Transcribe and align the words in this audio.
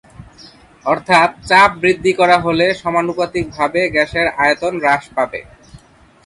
অর্থাৎ, 0.85 1.29
চাপ 1.45 1.69
বৃদ্ধি 1.81 2.11
করা 2.13 2.37
হলে 2.39 2.65
সমানুপাতিক 2.73 3.45
ভাবে 3.49 3.81
গ্যাসের 3.89 4.27
আয়তন 4.37 4.73
হ্রাস 4.81 5.03
পাবে। 5.15 5.39